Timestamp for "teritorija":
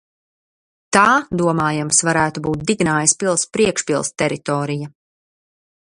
4.23-4.93